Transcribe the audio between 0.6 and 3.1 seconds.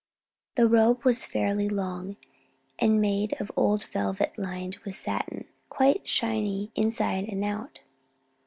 robe was fairly long, and